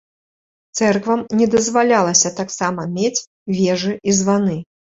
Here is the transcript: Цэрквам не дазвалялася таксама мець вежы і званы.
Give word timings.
Цэрквам 0.79 1.21
не 1.41 1.47
дазвалялася 1.57 2.33
таксама 2.41 2.89
мець 2.97 3.25
вежы 3.57 3.93
і 4.09 4.21
званы. 4.25 4.61